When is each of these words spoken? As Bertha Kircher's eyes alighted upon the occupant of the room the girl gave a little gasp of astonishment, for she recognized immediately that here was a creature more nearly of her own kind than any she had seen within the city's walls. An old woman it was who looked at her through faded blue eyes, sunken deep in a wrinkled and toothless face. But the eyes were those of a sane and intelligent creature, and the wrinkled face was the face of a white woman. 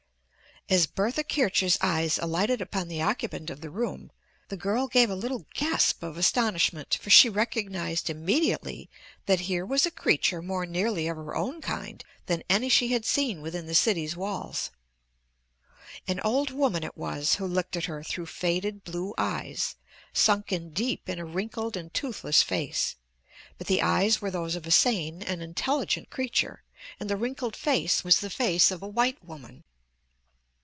As 0.69 0.85
Bertha 0.87 1.25
Kircher's 1.25 1.77
eyes 1.81 2.17
alighted 2.17 2.61
upon 2.61 2.87
the 2.87 3.01
occupant 3.01 3.49
of 3.49 3.59
the 3.59 3.69
room 3.69 4.09
the 4.47 4.55
girl 4.55 4.87
gave 4.87 5.09
a 5.09 5.15
little 5.15 5.45
gasp 5.53 6.01
of 6.01 6.15
astonishment, 6.15 6.97
for 7.01 7.09
she 7.09 7.27
recognized 7.27 8.09
immediately 8.09 8.89
that 9.25 9.41
here 9.51 9.65
was 9.65 9.85
a 9.85 9.91
creature 9.91 10.41
more 10.41 10.65
nearly 10.65 11.07
of 11.09 11.17
her 11.17 11.35
own 11.35 11.59
kind 11.59 12.05
than 12.27 12.43
any 12.49 12.69
she 12.69 12.89
had 12.89 13.03
seen 13.05 13.41
within 13.41 13.65
the 13.65 13.75
city's 13.75 14.15
walls. 14.15 14.71
An 16.07 16.21
old 16.21 16.51
woman 16.51 16.85
it 16.85 16.95
was 16.95 17.35
who 17.35 17.47
looked 17.47 17.75
at 17.75 17.85
her 17.85 18.01
through 18.01 18.27
faded 18.27 18.85
blue 18.85 19.13
eyes, 19.17 19.75
sunken 20.13 20.69
deep 20.69 21.09
in 21.09 21.19
a 21.19 21.25
wrinkled 21.25 21.75
and 21.75 21.93
toothless 21.93 22.41
face. 22.43 22.95
But 23.57 23.67
the 23.67 23.81
eyes 23.81 24.21
were 24.21 24.31
those 24.31 24.55
of 24.55 24.65
a 24.65 24.71
sane 24.71 25.21
and 25.21 25.41
intelligent 25.43 26.09
creature, 26.09 26.63
and 26.97 27.09
the 27.09 27.17
wrinkled 27.17 27.57
face 27.57 28.05
was 28.05 28.19
the 28.21 28.29
face 28.29 28.71
of 28.71 28.81
a 28.81 28.87
white 28.87 29.21
woman. 29.25 29.65